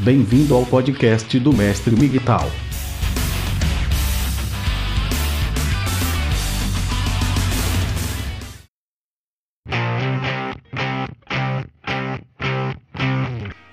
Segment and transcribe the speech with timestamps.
[0.00, 2.22] Bem-vindo ao podcast do Mestre Miguel.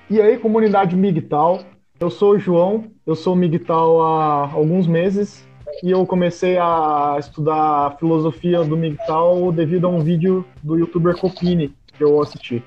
[0.10, 1.64] E aí, comunidade Migtal,
[2.00, 5.48] eu sou o João, eu sou Migtal há alguns meses
[5.84, 11.72] e eu comecei a estudar filosofia do Migtal devido a um vídeo do youtuber Copini
[11.96, 12.64] que eu assisti.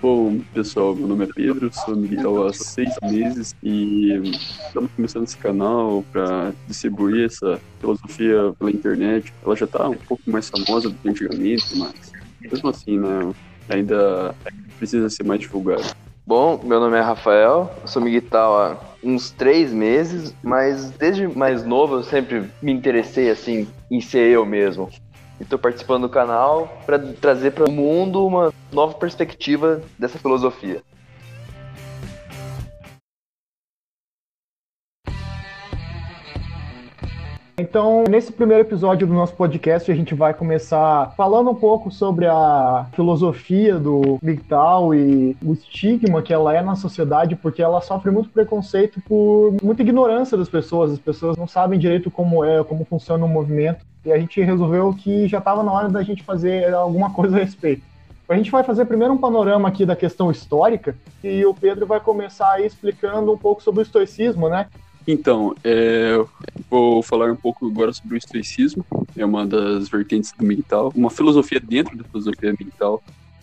[0.00, 4.12] Bom, pessoal, meu nome é Pedro, sou Miguel há seis meses e
[4.66, 9.32] estamos começando esse canal para distribuir essa filosofia pela internet.
[9.42, 11.94] Ela já está um pouco mais famosa do que antigamente, mas
[12.40, 13.32] mesmo assim, né,
[13.70, 14.34] ainda
[14.76, 15.90] precisa ser mais divulgada.
[16.26, 21.96] Bom, meu nome é Rafael, sou miguital há uns três meses, mas desde mais novo
[21.96, 24.90] eu sempre me interessei assim em ser eu mesmo.
[25.40, 30.82] Estou participando do canal para trazer para o mundo uma nova perspectiva dessa filosofia.
[37.58, 42.26] Então, nesse primeiro episódio do nosso podcast, a gente vai começar falando um pouco sobre
[42.26, 48.10] a filosofia do MGTOW e o estigma que ela é na sociedade, porque ela sofre
[48.10, 50.92] muito preconceito por muita ignorância das pessoas.
[50.92, 53.86] As pessoas não sabem direito como é, como funciona o movimento.
[54.06, 57.40] E a gente resolveu que já estava na hora da gente fazer alguma coisa a
[57.40, 57.82] respeito.
[58.28, 61.98] A gente vai fazer primeiro um panorama aqui da questão histórica e o Pedro vai
[61.98, 64.68] começar aí explicando um pouco sobre o estoicismo, né?
[65.08, 66.24] Então, é,
[66.70, 68.84] vou falar um pouco agora sobre o estoicismo,
[69.16, 73.02] é uma das vertentes do mental, uma filosofia dentro da filosofia mental.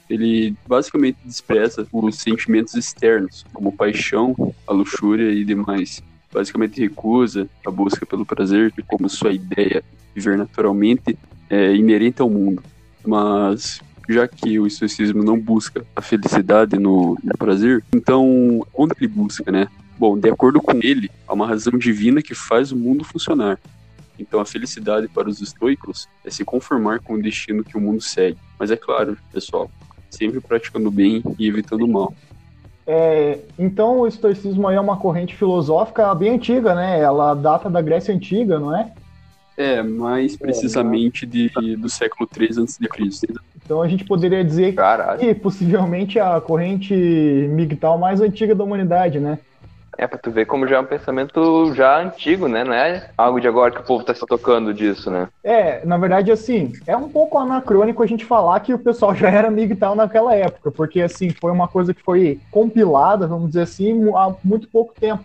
[0.10, 4.36] Ele basicamente despreza os sentimentos externos, como paixão,
[4.68, 6.02] a luxúria e demais.
[6.34, 11.18] Basicamente recusa a busca pelo prazer como sua ideia viver naturalmente
[11.50, 12.64] é inerente ao mundo.
[13.06, 19.08] Mas já que o estoicismo não busca a felicidade no, no prazer, então onde ele
[19.08, 19.68] busca, né?
[19.98, 23.60] Bom, de acordo com ele, há uma razão divina que faz o mundo funcionar.
[24.18, 28.02] Então a felicidade para os estoicos é se conformar com o destino que o mundo
[28.02, 28.38] segue.
[28.60, 29.70] Mas é claro, pessoal,
[30.10, 32.14] sempre praticando bem e evitando o mal.
[32.86, 37.00] É, então o estoicismo é uma corrente filosófica bem antiga, né?
[37.00, 38.92] Ela data da Grécia Antiga, não é?
[39.56, 42.78] É, mais precisamente de, do século 3 a.C.
[43.64, 45.20] Então a gente poderia dizer Caralho.
[45.20, 49.38] que possivelmente a corrente migtal mais antiga da humanidade, né?
[49.98, 52.64] É, pra tu ver como já é um pensamento já antigo, né?
[52.64, 55.28] Não é algo de agora que o povo tá se tocando disso, né?
[55.44, 59.30] É, na verdade, assim, é um pouco anacrônico a gente falar que o pessoal já
[59.30, 64.10] era migtal naquela época, porque, assim, foi uma coisa que foi compilada, vamos dizer assim,
[64.16, 65.24] há muito pouco tempo.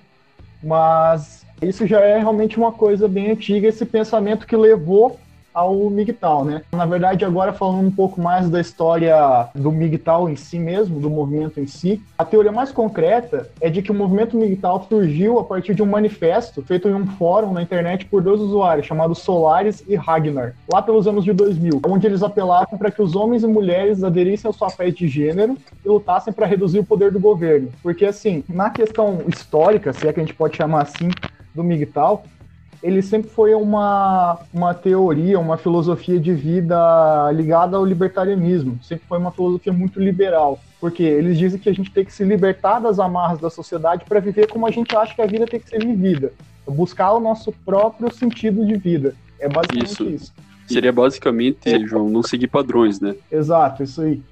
[0.63, 5.19] Mas isso já é realmente uma coisa bem antiga, esse pensamento que levou
[5.59, 6.63] ao MGTOW, né?
[6.71, 11.11] Na verdade, agora falando um pouco mais da história do MGTOW em si mesmo, do
[11.11, 15.45] movimento em si, a teoria mais concreta é de que o movimento MGTOW surgiu a
[15.45, 19.83] partir de um manifesto feito em um fórum na internet por dois usuários, chamados Solaris
[19.89, 23.49] e Ragnar, lá pelos anos de 2000, onde eles apelavam para que os homens e
[23.49, 27.69] mulheres aderissem aos papéis de gênero e lutassem para reduzir o poder do governo.
[27.83, 31.09] Porque, assim, na questão histórica, se é que a gente pode chamar assim,
[31.53, 32.23] do MGTOW,
[32.83, 36.77] ele sempre foi uma, uma teoria, uma filosofia de vida
[37.33, 38.79] ligada ao libertarianismo.
[38.83, 40.61] Sempre foi uma filosofia muito liberal.
[40.81, 44.21] Porque eles dizem que a gente tem que se libertar das amarras da sociedade para
[44.21, 46.33] viver como a gente acha que a vida tem que ser vivida.
[46.67, 49.15] Buscar o nosso próprio sentido de vida.
[49.41, 50.05] É basicamente isso.
[50.05, 50.33] isso.
[50.67, 53.15] Seria basicamente, João, não seguir padrões, né?
[53.33, 54.23] Exato, isso aí.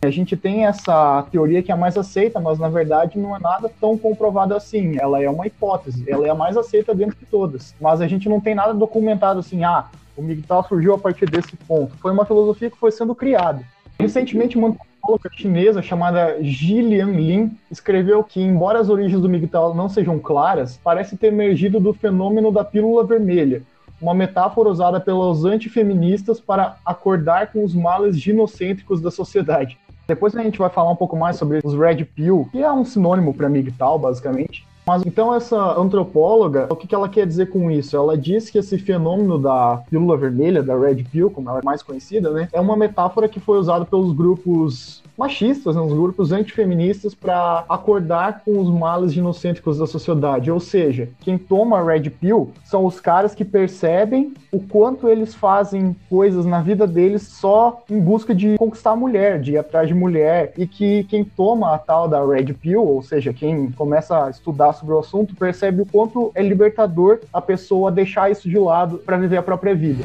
[0.00, 3.40] A gente tem essa teoria que é a mais aceita, mas na verdade não é
[3.40, 4.96] nada tão comprovado assim.
[4.98, 7.74] Ela é uma hipótese, ela é a mais aceita dentro de todas.
[7.80, 11.56] Mas a gente não tem nada documentado assim, ah, o MGTOW surgiu a partir desse
[11.56, 11.96] ponto.
[11.96, 13.64] Foi uma filosofia que foi sendo criada.
[13.98, 19.88] Recentemente, uma antropóloga chinesa chamada Jilian Lin escreveu que, embora as origens do MGTOW não
[19.88, 23.62] sejam claras, parece ter emergido do fenômeno da pílula vermelha,
[24.00, 29.76] uma metáfora usada pelos antifeministas para acordar com os males ginocêntricos da sociedade.
[30.08, 32.82] Depois a gente vai falar um pouco mais sobre os Red Pill, que é um
[32.82, 34.66] sinônimo para MGTOW, basicamente.
[34.88, 37.94] Mas então essa antropóloga, o que, que ela quer dizer com isso?
[37.94, 41.82] Ela diz que esse fenômeno da pílula vermelha, da Red Pill, como ela é mais
[41.82, 47.14] conhecida, né, é uma metáfora que foi usada pelos grupos machistas, né, os grupos antifeministas,
[47.14, 50.50] para acordar com os males ginocêntricos da sociedade.
[50.50, 55.34] Ou seja, quem toma a Red Pill são os caras que percebem o quanto eles
[55.34, 59.88] fazem coisas na vida deles só em busca de conquistar a mulher, de ir atrás
[59.88, 64.24] de mulher, e que quem toma a tal da Red Pill, ou seja, quem começa
[64.24, 68.58] a estudar sobre o assunto, percebe o quanto é libertador a pessoa deixar isso de
[68.58, 70.04] lado para viver a própria vida.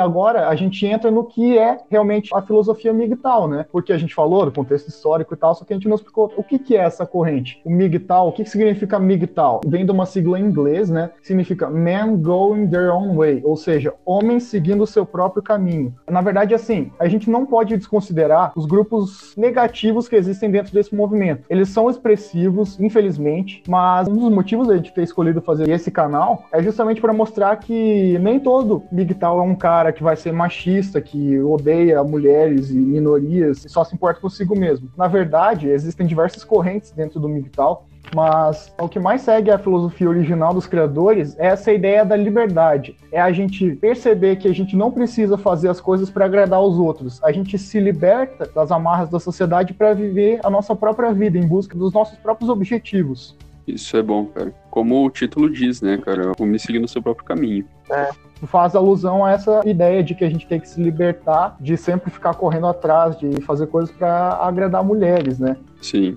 [0.00, 3.66] Agora a gente entra no que é realmente a filosofia MGTOW, né?
[3.70, 6.32] Porque a gente falou do contexto histórico e tal, só que a gente não explicou
[6.36, 7.60] o que, que é essa corrente.
[7.64, 9.60] O MGTOW, o que, que significa MGTOW?
[9.66, 11.10] Vem de uma sigla em inglês, né?
[11.22, 15.94] Significa Men Going Their Own Way, ou seja, homens seguindo o seu próprio caminho.
[16.08, 20.94] Na verdade, assim, a gente não pode desconsiderar os grupos negativos que existem dentro desse
[20.94, 21.44] movimento.
[21.48, 26.44] Eles são expressivos, infelizmente, mas um dos motivos da gente ter escolhido fazer esse canal
[26.52, 31.00] é justamente para mostrar que nem todo MGTOW é um cara que vai ser machista,
[31.00, 34.90] que odeia mulheres e minorias e só se importa consigo mesmo.
[34.96, 40.08] Na verdade, existem diversas correntes dentro do MGTOW mas o que mais segue a filosofia
[40.08, 42.96] original dos criadores é essa ideia da liberdade.
[43.12, 46.76] É a gente perceber que a gente não precisa fazer as coisas para agradar os
[46.76, 47.22] outros.
[47.22, 51.46] A gente se liberta das amarras da sociedade para viver a nossa própria vida em
[51.46, 53.36] busca dos nossos próprios objetivos.
[53.66, 54.52] Isso é bom, cara.
[54.70, 56.32] Como o título diz, né, cara?
[56.38, 57.64] O me seguir no seu próprio caminho.
[57.90, 58.10] É
[58.46, 62.10] faz alusão a essa ideia de que a gente tem que se libertar de sempre
[62.10, 65.56] ficar correndo atrás, de fazer coisas para agradar mulheres, né?
[65.80, 66.16] Sim.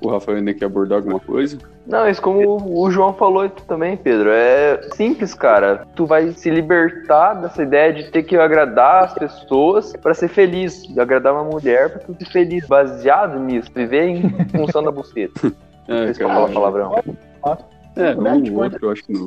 [0.00, 1.58] O Rafael ainda quer abordar alguma coisa?
[1.86, 5.86] Não, isso como o João falou também, Pedro, é simples, cara.
[5.96, 10.82] Tu vai se libertar dessa ideia de ter que agradar as pessoas para ser feliz,
[10.82, 15.52] de agradar uma mulher para tu ser feliz, baseado nisso, viver em função da buceta.
[15.88, 16.94] É, Esse cara, fala palavrão.
[17.96, 19.26] é, um ou outro, eu acho que não.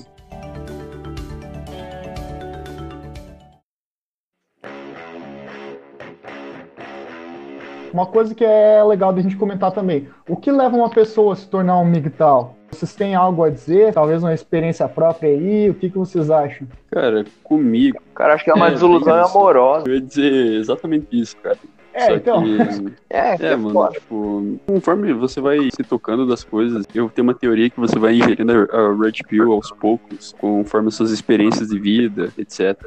[7.96, 10.10] Uma coisa que é legal da gente comentar também.
[10.28, 12.54] O que leva uma pessoa a se tornar um MGTOW?
[12.70, 13.94] Vocês têm algo a dizer?
[13.94, 15.70] Talvez uma experiência própria aí?
[15.70, 16.68] O que, que vocês acham?
[16.92, 17.98] Cara, comigo.
[18.14, 19.38] Cara, acho que é uma É, desilusão isso.
[19.38, 19.88] amorosa.
[19.88, 21.58] Eu ia dizer exatamente isso, cara.
[21.94, 22.44] É, Só então.
[22.44, 22.94] que.
[23.10, 27.70] É, É, mano, tipo, conforme você vai se tocando das coisas, eu tenho uma teoria
[27.70, 31.80] que você vai ingerindo a a Red Pill aos poucos, conforme as suas experiências de
[31.80, 32.78] vida, etc.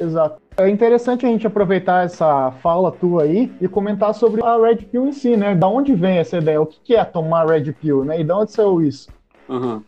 [0.00, 0.40] Exato.
[0.56, 5.06] É interessante a gente aproveitar essa fala tua aí e comentar sobre a Red Pill
[5.06, 5.54] em si, né?
[5.54, 6.60] Da onde vem essa ideia?
[6.60, 8.20] O que é tomar Red Pill, né?
[8.20, 9.08] E de onde saiu isso?
[9.48, 9.82] Aham.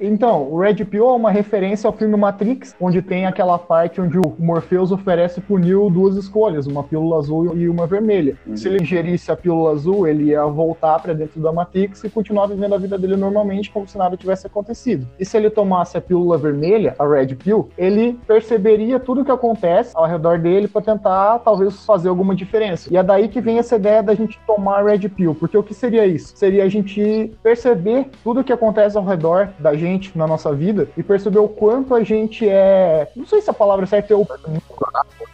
[0.00, 4.18] Então, o Red Pill é uma referência ao filme Matrix, onde tem aquela parte onde
[4.18, 8.36] o Morpheus oferece pro Neo duas escolhas, uma pílula azul e uma vermelha.
[8.46, 8.56] Uhum.
[8.56, 12.46] Se ele ingerisse a pílula azul, ele ia voltar para dentro da Matrix e continuar
[12.46, 15.06] vivendo a vida dele normalmente, como se nada tivesse acontecido.
[15.18, 19.32] E se ele tomasse a pílula vermelha, a Red Pill, ele perceberia tudo o que
[19.32, 22.88] acontece ao redor dele para tentar, talvez, fazer alguma diferença.
[22.92, 25.62] E é daí que vem essa ideia da gente tomar a Red Pill, porque o
[25.62, 26.36] que seria isso?
[26.36, 30.88] Seria a gente perceber tudo o que acontece ao redor da gente na nossa vida
[30.96, 33.08] e perceber o quanto a gente é.
[33.14, 34.62] Não sei se a palavra certa é oprimido.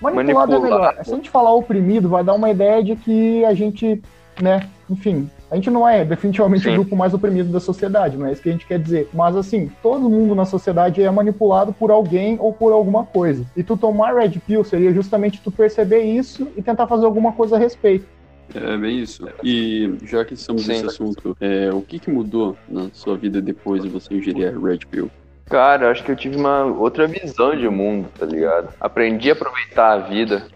[0.01, 0.81] Manipulado é melhor.
[0.81, 1.05] Manipulado.
[1.05, 4.03] Se a gente falar oprimido, vai dar uma ideia de que a gente,
[4.41, 5.31] né, enfim.
[5.51, 6.71] A gente não é definitivamente Sim.
[6.71, 9.09] o grupo mais oprimido da sociedade, não é isso que a gente quer dizer.
[9.13, 13.45] Mas assim, todo mundo na sociedade é manipulado por alguém ou por alguma coisa.
[13.57, 17.55] E tu tomar Red Pill seria justamente tu perceber isso e tentar fazer alguma coisa
[17.55, 18.07] a respeito.
[18.55, 19.27] É bem isso.
[19.43, 20.73] E já que estamos Sim.
[20.73, 24.59] nesse assunto, é, o que, que mudou na sua vida depois de você ingerir a
[24.59, 25.11] Red Pill?
[25.47, 28.73] Cara, acho que eu tive uma outra visão de mundo, tá ligado?
[28.81, 30.47] Aprendi a aproveitar a vida.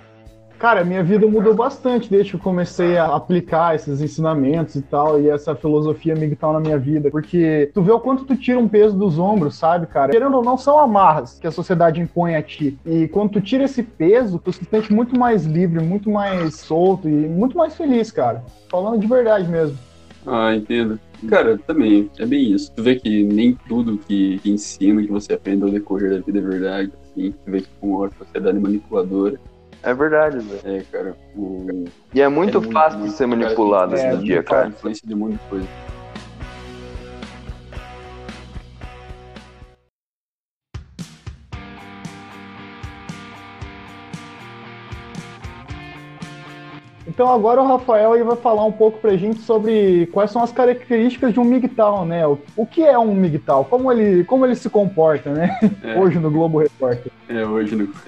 [0.59, 5.21] Cara, minha vida mudou bastante desde que eu comecei a aplicar esses ensinamentos e tal,
[5.21, 7.11] e essa filosofia migtal na minha vida.
[7.13, 10.11] Porque tu vê o quanto tu tira um peso dos ombros, sabe, cara?
[10.11, 12.77] Querendo ou não, são amarras que a sociedade impõe a ti.
[12.85, 17.09] E quando tu tira esse peso, tu se sente muito mais livre, muito mais solto
[17.09, 18.45] e muito mais feliz, cara.
[18.69, 19.79] Falando de verdade mesmo.
[20.27, 20.99] Ah, entendo.
[21.29, 22.73] Cara, também, é bem isso.
[22.75, 26.39] Tu vê que nem tudo que, que ensina, que você aprende ao decorrer da vida
[26.41, 27.31] é verdade, assim.
[27.31, 29.39] Tu vê que com a sociedade manipuladora.
[29.83, 30.61] É verdade, velho.
[30.65, 31.85] É, cara, o...
[32.13, 34.69] E é muito é fácil de muito- ser manipulado cara, é, hoje em dia, cara.
[34.69, 35.69] influência de de coisa.
[47.07, 50.53] Então agora o Rafael aí vai falar um pouco pra gente sobre quais são as
[50.53, 52.27] características de um MGTOW, né?
[52.27, 53.65] O, o que é um MGTOW?
[53.65, 55.59] Como ele, como ele se comporta, né?
[55.83, 57.11] É, Hoje no Globo Repórter.
[57.29, 57.89] é hoje no...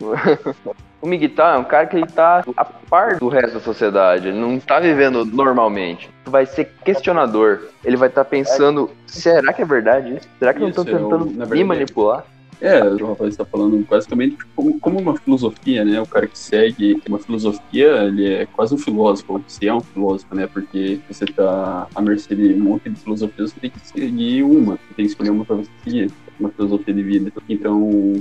[1.04, 4.38] O Miguel é um cara que ele tá a par do resto da sociedade, ele
[4.40, 6.08] não tá vivendo normalmente.
[6.24, 7.60] Vai ser questionador.
[7.84, 10.26] Ele vai estar pensando, será que é verdade isso?
[10.38, 12.24] Será que não Isso, estão é o- tentando na me verdade- manipular?
[12.60, 16.00] É, o rapaz está falando basicamente como, como uma filosofia, né?
[16.00, 20.34] O cara que segue uma filosofia, ele é quase um filósofo, você é um filósofo,
[20.34, 20.46] né?
[20.46, 24.74] Porque você tá à mercê de um monte de filosofias, você tem que seguir uma,
[24.74, 27.32] você tem que escolher uma para você seguir, uma filosofia de vida.
[27.48, 27.78] Então,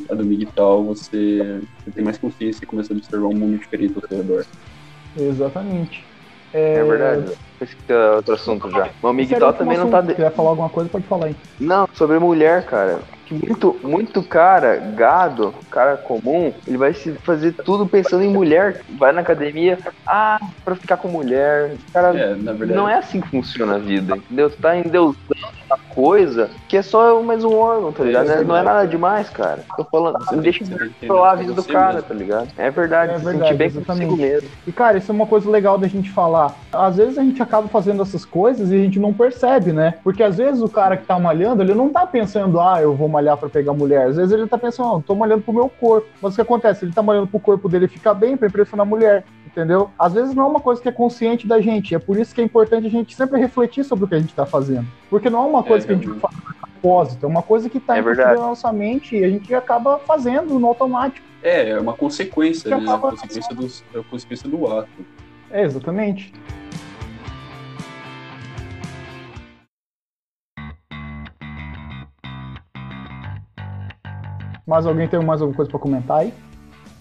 [0.10, 3.94] a do Miguel, você, você tem mais consciência e começa a observar um mundo diferente
[3.96, 4.46] ao seu redor.
[5.18, 6.04] Exatamente.
[6.54, 7.32] É, verdade.
[7.60, 8.90] Esse que é outro assunto já.
[9.02, 10.06] Mas o Miguel também não tá.
[10.06, 11.36] Se quiser falar alguma coisa, pode falar aí.
[11.60, 13.00] Não, sobre mulher, cara.
[13.34, 18.82] Muito, muito cara, gado, cara comum, ele vai se fazer tudo pensando em mulher.
[18.98, 21.76] Vai na academia, ah, pra ficar com mulher.
[21.94, 22.74] Cara, É, na verdade.
[22.80, 24.50] não é assim que funciona a vida, entendeu?
[24.50, 25.18] Tu tá endeusando
[25.94, 28.28] coisa que é só mais um órgão, tá ligado?
[28.28, 29.60] Não é- Não é nada demais, cara.
[29.78, 32.48] Tô falando, você deixa de controlar a vida do cara, tá ligado?
[32.58, 34.06] É verdade, É se verdade, sentir bem exatamente.
[34.10, 34.50] consigo mesmo.
[34.68, 36.56] E, cara, isso é uma coisa legal da gente falar.
[36.72, 39.96] Às vezes a gente acaba fazendo essas coisas e a gente não percebe, né?
[40.04, 43.08] Porque às vezes o cara que tá malhando, ele não tá pensando, ah, eu vou
[43.08, 44.08] malhar pra pegar mulher.
[44.08, 46.08] Às vezes ele tá pensando, ah, tô malhando pro meu corpo.
[46.22, 46.86] Mas o que acontece?
[46.86, 49.24] Ele tá malhando pro corpo dele ficar bem pra impressionar a mulher.
[49.54, 49.92] Entendeu?
[50.00, 51.94] Às vezes não é uma coisa que é consciente da gente.
[51.94, 54.34] É por isso que é importante a gente sempre refletir sobre o que a gente
[54.34, 54.88] tá fazendo.
[55.12, 56.22] Porque não é uma coisa que a gente realmente.
[56.22, 59.54] faz de propósito, é uma coisa que tá É na nossa mente e a gente
[59.54, 61.26] acaba fazendo no automático.
[61.44, 62.78] É, é uma consequência, né?
[62.78, 64.90] A acaba- consequência, do, é a consequência do ato.
[65.52, 66.34] É, exatamente.
[74.66, 76.34] Mais alguém tem mais alguma coisa pra comentar aí?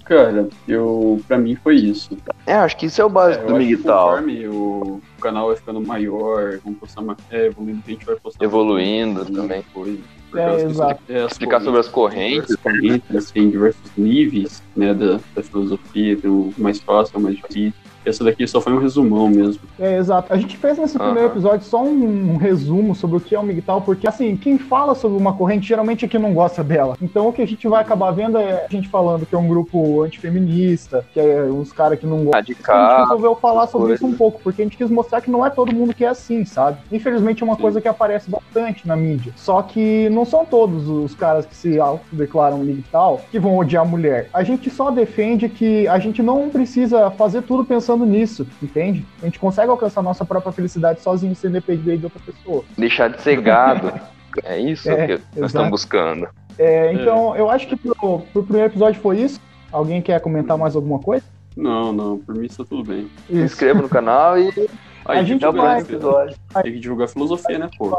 [0.05, 2.17] Cara, eu, pra mim foi isso.
[2.47, 3.79] É, acho que isso é o É, básico eu do Miguel.
[3.79, 8.45] conforme o canal vai ficando maior, vamos postar mais, é, evoluindo, a gente vai postar
[8.45, 9.65] Evoluindo mais também.
[9.73, 9.99] coisa.
[10.31, 11.03] Por É, exato.
[11.09, 12.57] é, Explicar sobre as correntes.
[12.57, 17.75] correntes, tem diversos níveis né, da, da filosofia, tem o mais fácil, o mais difícil.
[18.05, 19.63] Essa daqui só foi um resumão mesmo.
[19.79, 20.33] É, exato.
[20.33, 23.43] A gente fez nesse primeiro episódio só um, um resumo sobre o que é o
[23.43, 26.97] MGTOW, porque, assim, quem fala sobre uma corrente geralmente é quem não gosta dela.
[27.01, 29.49] Então, o que a gente vai acabar vendo é a gente falando que é um
[29.49, 32.41] grupo antifeminista, que é uns caras que não gostam.
[32.41, 34.05] A gente resolveu falar sobre coisa.
[34.05, 36.09] isso um pouco, porque a gente quis mostrar que não é todo mundo que é
[36.09, 36.79] assim, sabe?
[36.91, 37.63] Infelizmente é uma Sim.
[37.63, 39.33] coisa que aparece bastante na mídia.
[39.37, 43.89] Só que não são todos os caras que se autodeclaram MGTOW que vão odiar a
[43.89, 44.29] mulher.
[44.33, 49.05] A gente só defende que a gente não precisa fazer tudo pensando nisso, entende?
[49.21, 52.65] A gente consegue alcançar nossa própria felicidade sozinho, sem depender de outra pessoa.
[52.77, 53.93] Deixar de ser gado.
[54.45, 55.47] É isso É, que nós exato.
[55.47, 56.27] estamos buscando.
[56.59, 57.95] É, então, eu acho que pro,
[58.33, 59.39] pro primeiro episódio foi isso.
[59.71, 61.23] Alguém quer comentar mais alguma coisa?
[61.55, 63.11] Não, não, por mim está tudo bem.
[63.29, 64.49] Se inscreva no canal e
[65.05, 66.35] Aí A gente vai- episódio.
[66.63, 67.95] Tem que divulgar filosofia, né, pô?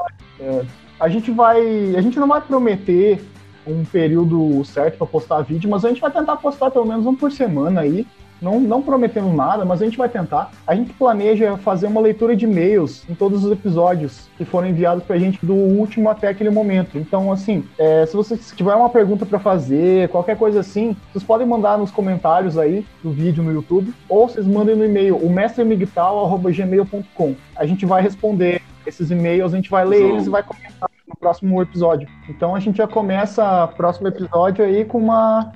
[1.00, 1.96] A gente vai.
[1.96, 3.24] A gente não vai prometer
[3.68, 7.14] um período certo para postar vídeo, mas a gente vai tentar postar pelo menos um
[7.14, 8.08] por semana aí.
[8.44, 10.52] Não, não prometendo nada, mas a gente vai tentar.
[10.68, 15.02] A gente planeja fazer uma leitura de e-mails em todos os episódios que foram enviados
[15.04, 16.98] pra gente do último até aquele momento.
[16.98, 21.48] Então, assim, é, se você tiver uma pergunta para fazer, qualquer coisa assim, vocês podem
[21.48, 27.36] mandar nos comentários aí do vídeo no YouTube, ou vocês mandem no e-mail, o mestremigtal.gmail.com.
[27.56, 30.12] A gente vai responder esses e-mails, a gente vai ler João.
[30.12, 30.93] eles e vai comentar
[31.24, 32.08] próximo episódio.
[32.28, 35.54] Então a gente já começa o próximo episódio aí com uma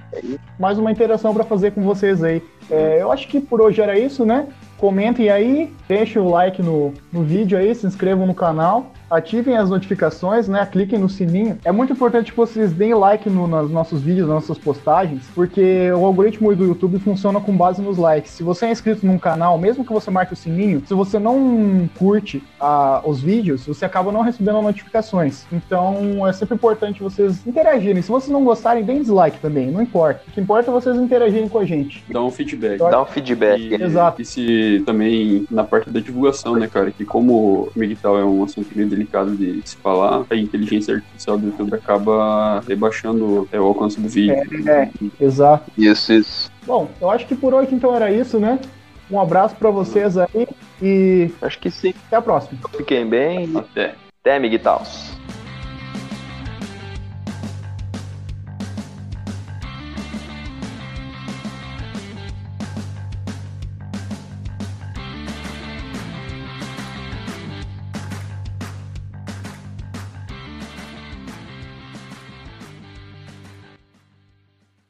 [0.57, 2.41] mais uma interação para fazer com vocês aí.
[2.71, 4.47] É, eu acho que por hoje era isso, né?
[4.77, 9.69] Comentem aí, deixem o like no, no vídeo aí, se inscrevam no canal, ativem as
[9.69, 10.65] notificações, né?
[10.65, 11.57] Cliquem no sininho.
[11.63, 15.91] É muito importante que vocês deem like no- nos nossos vídeos, nas nossas postagens, porque
[15.91, 18.31] o algoritmo do YouTube funciona com base nos likes.
[18.31, 21.89] Se você é inscrito num canal, mesmo que você marque o sininho, se você não
[21.97, 25.45] curte ah, os vídeos, você acaba não recebendo notificações.
[25.51, 28.01] Então é sempre importante vocês interagirem.
[28.01, 30.21] Se vocês não gostarem, deem dislike também, não importa.
[30.27, 32.03] O que importa é vocês interagirem com a gente.
[32.09, 32.77] Dá um feedback.
[32.79, 33.61] Dá um feedback.
[33.61, 34.21] E, Exato.
[34.21, 36.91] e se também na parte da divulgação, né, cara?
[36.91, 41.37] Que como o Miguel é um assunto meio delicado de se falar, a inteligência artificial
[41.37, 44.35] do YouTube acaba rebaixando é, o alcance do vídeo.
[44.67, 44.89] É,
[45.19, 45.71] exato.
[45.77, 46.51] Isso, isso.
[46.65, 48.59] Bom, eu acho que por hoje então era isso, né?
[49.09, 50.47] Um abraço pra vocês aí
[50.81, 51.93] e Acho que sim.
[52.07, 52.59] até a próxima.
[52.75, 53.55] Fiquem bem.
[53.55, 53.95] Até.
[54.21, 54.81] Até, Miguel.